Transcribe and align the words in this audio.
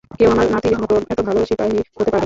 কেউ 0.11 0.29
আমার 0.31 0.47
নাতির 0.53 0.75
মতো 0.77 0.93
এতো 1.03 1.21
ভালো 1.23 1.39
সিপাহী 1.45 1.73
হতে 1.77 1.95
পারবে 1.95 2.09
না। 2.11 2.19